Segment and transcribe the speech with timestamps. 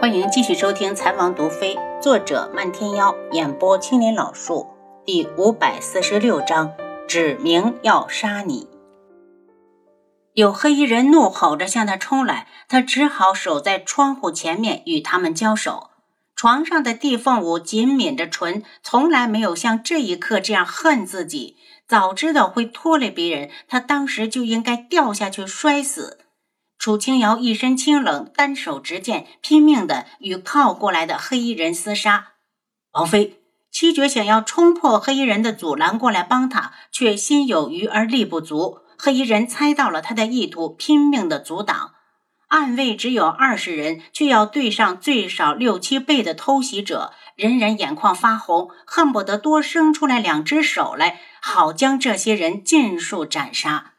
[0.00, 4.66] 欢迎继续收听《残王毒妃》，作者漫天妖，演播青莲老树，
[5.04, 6.72] 第五百四十六章，
[7.06, 8.66] 指明要杀你。
[10.32, 15.90] 有黑衣人怒吼着向他冲来，他只好守在窗户前面与他们交手。
[16.34, 21.58] 床上的地凤舞紧抿着唇，从来没有像这一刻这样恨自己。
[21.86, 26.20] 早知道会拖累别人，他当时就应该掉下去摔死。
[26.80, 32.28] 楚清瑶一身清冷，单手执剑，拼命的与靠过来的黑衣人厮杀。
[32.92, 38.78] 王妃，七绝想要冲破黑衣人的阻拦过来帮他，却心有余而力不足。
[38.96, 41.92] 黑衣人猜到了他的意图，拼命的阻挡。
[42.48, 53.89] 暗卫只有二十人，却要对上最少六七倍的偷袭者，人人眼眶发红，恨不得多生出来两只手来，好将这些人尽数斩杀。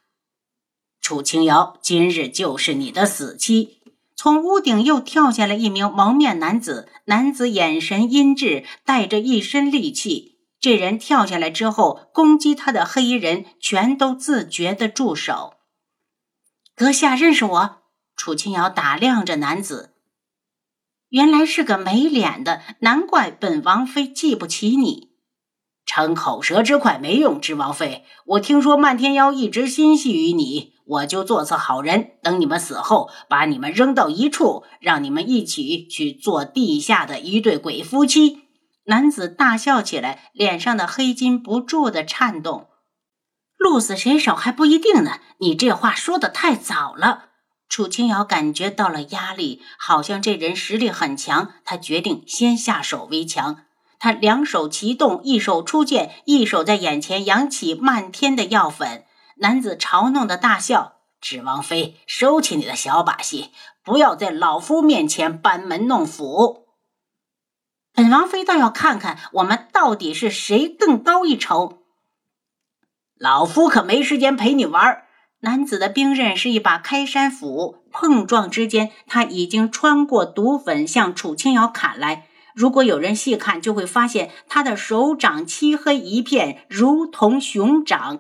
[1.12, 3.82] 楚清瑶，今日就是你的死期！
[4.16, 10.38] 从屋顶又跳下来一名蒙面男子，男子眼神阴鸷，带着一身戾气。
[10.62, 15.56] 这人跳下来之后，攻击他的黑衣人全都自觉的住手。
[16.74, 17.82] 阁下认识我？
[18.16, 19.96] 楚清瑶打量着男子，
[21.10, 25.12] 原来是个没脸的，难怪本王妃记不起你。
[25.86, 28.06] 逞口舌之快没用，之王妃。
[28.28, 38.40] 我听说漫天妖一直心系于你，我就做次好人，等你们死后，把你们扔到一处，让你们一起去做地下的一对鬼夫妻。
[38.88, 42.68] 男子大笑起来，脸上的黑筋不住的颤动。
[43.58, 47.30] 鹿死谁手还不一定呢，你这话说的太早了。
[47.70, 53.64] 楚清瑶感觉到了压力，好像这人实力很强，他决定先下手为强。
[53.98, 59.06] 他两手齐动，一手出剑，一手在眼前扬起漫天的药粉。
[59.42, 63.50] 男子嘲弄的大笑：“芷王妃，收起你的小把戏，
[63.84, 66.68] 不要在老夫面前班门弄斧。
[67.92, 71.82] 本王妃倒要看看我们到底是谁更高一筹。
[73.16, 75.04] 老夫可没时间陪你玩。”
[75.44, 82.28] 男子的兵刃是一把开山斧，碰撞之间，他已经穿过毒粉，向楚清瑶砍来。
[82.54, 88.20] 如果有人细看，就会发现他的手掌漆黑一片，如同熊掌。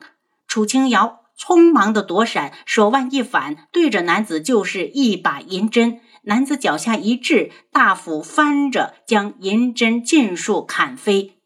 [0.51, 6.01] 楚清瑶匆忙的躲闪，手腕一反，对着男子就是一把银针。
[6.23, 11.38] 男子脚下一掷，大斧翻着，将银针尽数砍飞。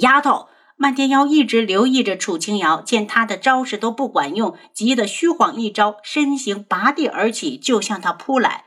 [0.00, 8.64] 丫头，漫天妖一直留意着楚清瑶，见他的招式都不管用，急得虚晃一招，身形拔地而起，就向他扑来。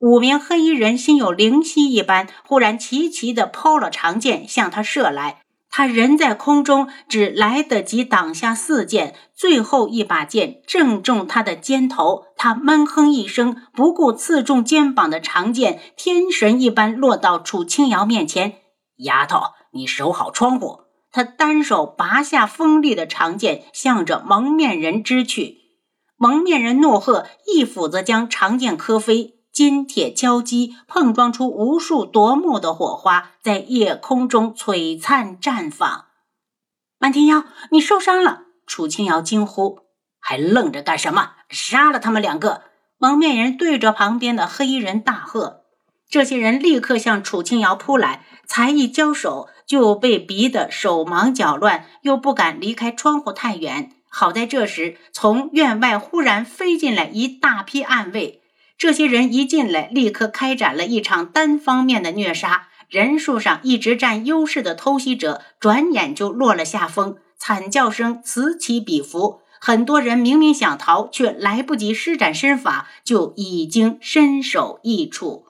[0.00, 5.43] 五名黑衣人心有灵犀一般，忽然齐齐地抛了长剑向他射来。
[5.76, 12.26] 他人在空中，只来得及挡下四剑，最后一把剑正中他的肩头。
[12.36, 18.60] 他闷哼一声，不顾刺中肩膀的长剑，天神一般落到楚清瑶面前。
[18.98, 19.40] 丫头，
[19.72, 20.82] 你守好窗户。
[21.10, 25.56] 他单手拔下锋利的长剑，向着蒙面人支去。
[26.16, 29.40] 蒙面人怒喝，一斧子将长剑磕飞。
[29.54, 36.06] 金铁交击，碰撞出无数夺目的火花，在夜空中璀璨绽放。
[36.98, 38.40] 漫天妖，你受伤了！
[38.66, 39.78] 楚清瑶惊呼
[40.18, 41.34] ：“还愣着干什么？
[41.48, 42.62] 杀了他们两个！”
[42.98, 45.60] 蒙面人对着旁边的黑衣人大喝。
[46.10, 53.92] 这些人立刻向楚清瑶扑来，才一交手就被逼得手忙脚乱，又不敢离开窗户太远。
[54.08, 58.40] 好在这时，从院外忽然飞进来一大批暗卫。
[58.76, 62.68] 这些人一进来，立刻开展了一场单方面的虐杀。
[62.88, 69.40] 人数上一直占优势的偷袭者，转眼就落了下风，惨叫声此起彼伏。
[69.58, 75.46] 很多人明明想逃，却来不及施展身法，就已经身首异处。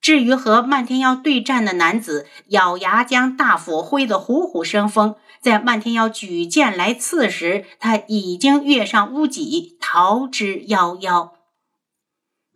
[0.00, 5.16] 至于和漫天妖对战的男子，咬牙将大斧挥得虎虎生风。
[5.40, 11.30] 在漫天妖举剑来刺时，他已经跃上屋脊，逃之夭夭。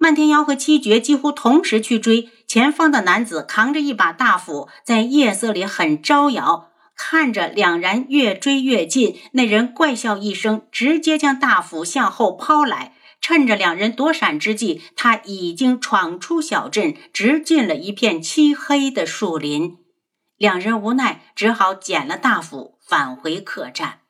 [0.02, 6.72] 漫天妖和七绝几乎同时去追，前方的男子扛着一把大斧，在夜色里很招摇。
[6.96, 12.94] 看着两人越追越近，那人怪笑一声，直接将大斧向后抛来。
[13.20, 19.76] 趁着两人躲闪之际，他已经闯出小镇，直进了一片漆黑的树林。
[20.36, 24.00] 两人无奈，只好捡了大斧，返回客栈。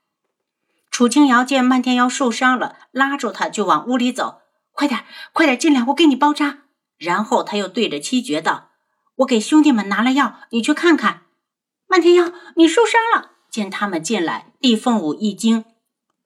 [0.90, 4.38] 楚清瑶见漫天妖受伤了，拉住他就往屋里走。
[4.82, 6.58] 快点，快点进来，我给你包扎。
[6.98, 8.70] 然后他又对着七绝道
[9.18, 11.22] ：“我给兄弟们拿了药，你去看看。”
[11.86, 13.30] 漫天妖，你受伤了。
[13.48, 15.64] 见他们进来，厉凤舞一惊：“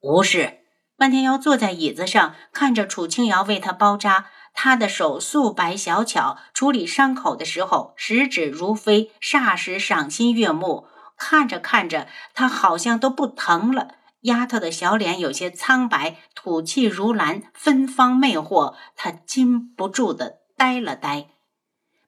[0.01, 0.61] 无事。”
[0.97, 4.25] 漫天妖坐在椅子上，看着楚清瑶为他包扎，
[4.55, 10.87] 他的手素白小巧，处理伤口的时候十指如飞，霎时赏心悦目。
[11.15, 13.89] 看着看着，他好像都不疼了。
[14.21, 18.75] 丫头的小脸有些苍白，吐气如兰，芬芳魅惑。
[18.95, 21.27] 他禁不住的呆了呆。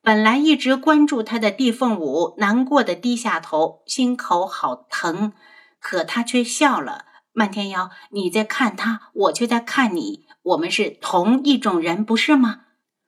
[0.01, 5.33] 本来一直关注他的地凤舞难过的低下头，心口好疼。
[5.79, 7.05] 可他却笑了。
[7.31, 10.25] 漫天妖，你在看他，我却在看你。
[10.41, 12.61] 我们是同一种人，不是吗？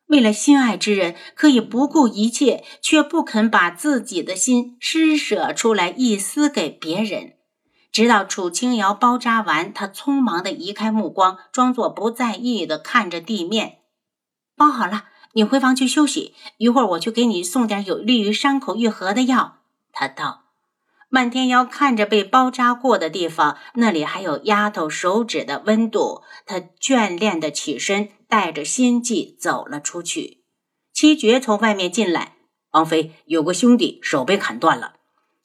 [0.08, 7.34] 为了心爱之人，可以不顾一切，却不肯把自己的心施舍出来一丝给别人。
[7.92, 13.80] 直到楚清瑶包扎完，他匆忙的移开目光，装作不在意的看着地面。
[14.56, 19.58] 包好了，你回房去休息，一会儿我去给你送点有利于伤口愈合的药。
[19.92, 20.40] 他道。
[21.14, 30.46] 漫天妖看着被包扎过的地方，那里还有丫头手指的温度，他眷恋的起身，带着心悸走了出去。
[30.94, 32.38] 七绝从外面进来，
[32.72, 35.01] 王妃有个兄弟手被砍断了。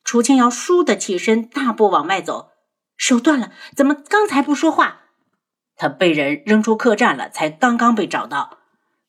[0.06, 2.50] 楚清瑶倏地起身，大步往外走，
[2.96, 5.00] 手断了，怎么刚才不说话？
[5.74, 8.58] 他被人扔出客栈了，才刚刚被找到。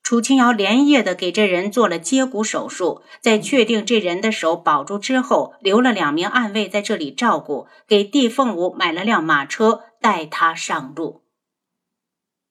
[0.01, 11.21] 楚清瑶连夜的给这人做了接骨手术，在确定这人的手保住之后，留了两名暗卫在这里照顾，给帝凤舞买了辆马车，带他上路。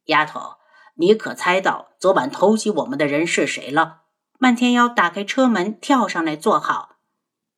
[0.05, 0.59] 丫头，
[0.95, 4.03] 你可猜到昨晚偷袭我们的人是谁了？
[4.39, 6.96] 漫天妖打开车门，跳上来坐好。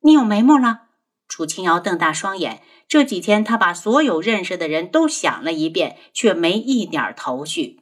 [0.01, 0.83] 你有眉目了？
[1.27, 7.81] 楚清瑶瞪大双眼，这几天他把所有认识的人都想了一遍，却没一点头绪。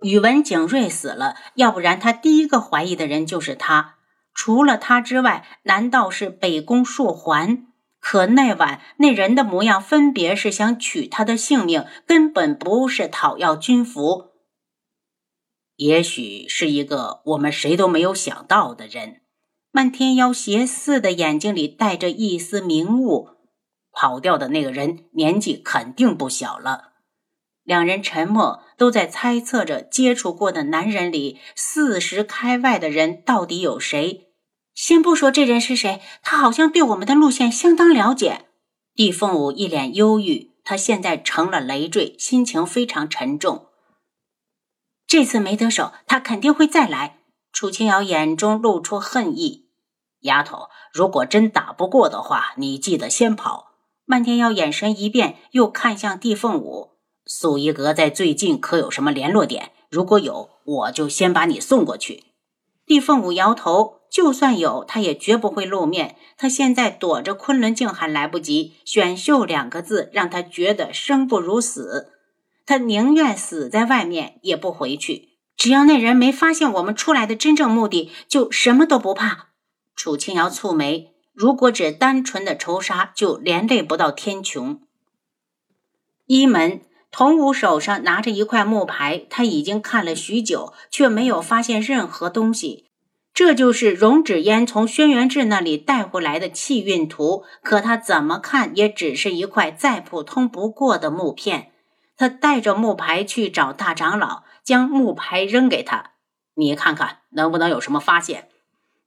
[0.00, 3.96] 宇文景睿死了，要不然他第一个怀疑的人就是他。
[4.34, 7.66] 除了他之外，难道是北宫硕环？
[8.00, 14.32] 可那晚那人的模样，分别是想取他的性命，根本不是讨要军服。
[15.76, 19.21] 也许是一个我们谁都没有想到的人。
[19.72, 23.30] 漫天妖邪似的眼睛里带着一丝明悟。
[23.90, 26.92] 跑掉的那个人年纪肯定不小了。
[27.62, 34.28] 两人沉默，都在猜测着接触过的男人里，四十开外的人到底有谁。
[34.74, 38.46] 先不说这人是谁，他好像对我们的路线相当了解。
[38.94, 43.68] 帝凤舞一脸忧郁，他现在成了累赘，心情非常沉重。
[45.06, 47.21] 这次没得手，他肯定会再来。
[47.52, 49.66] 楚清瑶眼中露出恨意
[50.22, 53.72] ：“丫头，如果真打不过的话，你记得先跑。”
[54.04, 56.90] 漫天妖眼神一变，又看向帝凤舞。
[57.24, 59.70] 素衣阁在最近可有什么联络点？
[59.88, 62.24] 如果有，我就先把你送过去。
[62.84, 66.16] 帝凤舞摇头，就算有，他也绝不会露面。
[66.36, 72.12] 他现在躲着昆仑镜还来不及，选秀两个字让他觉得生不如死。
[72.66, 75.31] 他宁愿死在外面，也不回去。
[75.62, 79.50] 只要那人没发现我们出来的真正目的，就什么都不怕。
[79.94, 84.80] 楚清瑶蹙眉，如果只单纯的仇杀，就连累不到天穹。
[86.26, 86.80] 一门。
[87.12, 92.86] 童武手上拿着一块木牌，他已经看了许久，却没有发现任何东西。
[93.32, 101.70] 这就是荣止烟从轩辕志那里带回来的气运图，可他怎么看也只是一块再普通不过的木片。
[102.16, 106.12] 他带着木牌去找大长老，将木牌扔给他
[106.54, 108.48] ：“你看看能不能有什么发现？”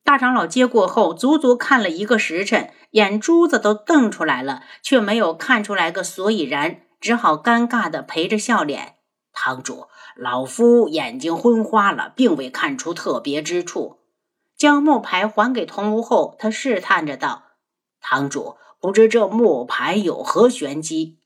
[0.03, 6.81] 大长老接过后，足足看了一个时辰，眼珠子都瞪出来了，却没有看出来个所以然。
[7.01, 8.95] 只好尴尬地陪着笑脸。
[9.31, 13.99] 堂主，老夫眼睛昏花了，并未看出特别之处。
[14.55, 17.43] 将木牌还给童无后，他试探着道
[17.99, 21.19] ：“堂主，不知这木牌有何玄机？”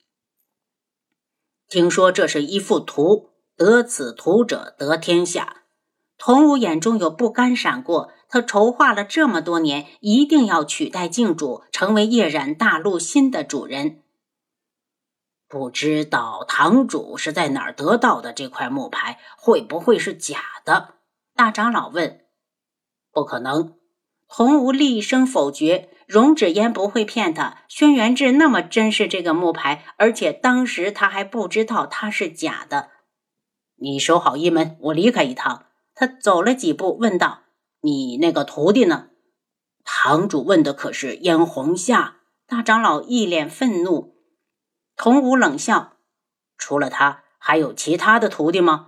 [1.69, 3.29] 听说这是一幅图，
[3.60, 5.63] 得此图者得天下。
[6.18, 14.01] 童无眼中有不甘闪过，他筹划了这么多年，一定要取代镜主，成为夜染大陆新的主人。
[15.50, 19.20] 不知道堂主是在哪儿得到的这块木牌？
[19.38, 20.94] 会不会是假的？
[21.36, 22.22] 大长老问。
[23.12, 23.74] 不可能，
[24.25, 25.89] 洪无厉声否决。
[26.08, 27.58] 荣止烟不会骗他。
[27.68, 32.92] 轩辕志那么珍视这个木牌，而且当时他还不知道它是假的。
[33.81, 35.65] 你守好一门，我离开一趟。
[35.95, 37.39] 他走了几步，问道
[37.81, 39.07] ：“你那个徒弟呢？”
[39.83, 42.17] 堂主问的可是燕红夏。
[42.48, 44.15] 大长老一脸愤怒。
[44.95, 45.93] 童武冷笑
[46.57, 48.88] ：“除了他，还有其他的徒弟吗？”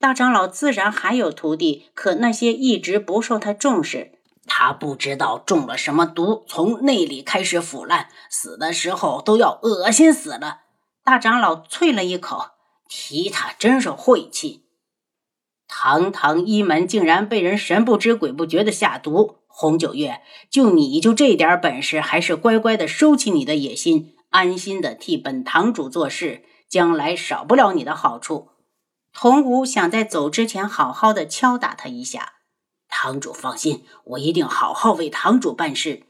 [0.00, 4.18] 大长老自然还有徒弟，可那些一直不受他重视。
[4.46, 10.62] 他不知道中了什么毒，从内里开始腐烂，死的时候都要恶心死了。
[11.02, 12.50] 大长老啐了一口，
[12.88, 14.64] 提他真是晦气。
[15.66, 19.38] 堂堂一门竟然被人神不知鬼不觉的下毒。
[19.46, 28.48] 洪九月，就你就这点本事，还是乖乖的收起你的野心，安心的替本堂主做事，将来少不了你的好处。
[29.12, 32.32] 童武想在走之前好好的敲打他一下。
[32.88, 36.02] 堂主放心，我一定好好为堂主办事。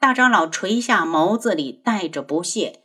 [0.00, 2.82] 大长老垂下眸子里带着不屑。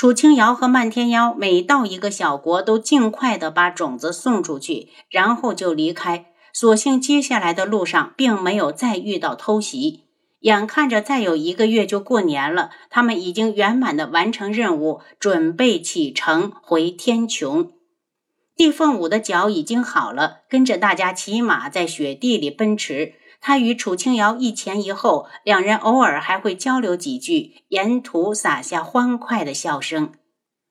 [0.00, 6.24] 楚清瑶和漫天妖每到一个小国，都尽快的把种子送出去，然后就离开。
[6.54, 10.04] 所幸接下来的路上并没有再遇到偷袭，
[10.38, 17.68] 眼看着再有一个月就过年了，他们已经圆满的完成任务，准备启程回天穹。
[18.56, 23.16] 地凤舞的脚已经好了，跟着大家骑马在雪地里奔驰。
[23.40, 30.12] 他与楚清瑶一前一后，两人偶尔还会交流几句，沿途洒下欢快的笑声。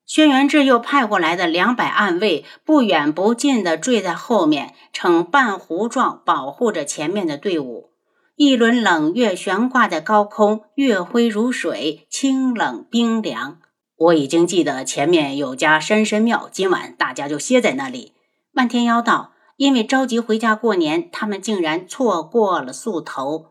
[0.05, 7.89] 轩辕志又派过来的两百暗卫，不远不近地坠在后面，呈半弧状保护着前面的队伍。
[8.35, 13.59] 一轮冷月悬挂在高空，月辉如水，清冷冰凉。
[13.97, 18.13] 我已经记得前面有家山神庙，今晚大家就歇在那里。
[18.51, 23.47] 漫天妖道，因为着急回家过年，他们竟然错过了宿头。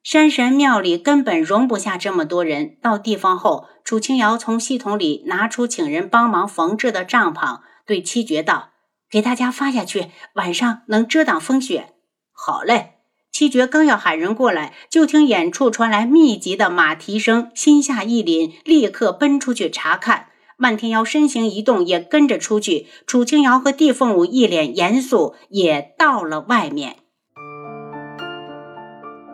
[0.00, 2.76] 山神庙里根本容不下这么多人。
[2.80, 8.70] 到地方后，楚清瑶从系统里拿出请人帮忙缝制的帐篷，对七绝道
[9.10, 11.94] ：“给大家发下去，晚上能遮挡风雪。”
[12.32, 12.92] 好嘞。
[13.32, 20.28] 七绝刚要喊人过来，就听远处传来密集的马蹄声，心下一凛，立刻奔出去查看。
[20.56, 22.86] 漫天妖身形一动，也跟着出去。
[23.06, 26.96] 楚清瑶和地凤舞一脸严肃，也到了外面。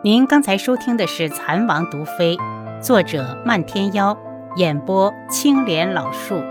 [0.03, 2.35] 您刚才收听的是《蚕王毒妃》，
[2.81, 4.17] 作者漫天妖，
[4.55, 6.41] 演播青莲老树。